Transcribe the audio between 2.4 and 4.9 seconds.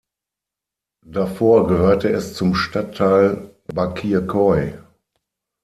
Stadtteil Bakırköy.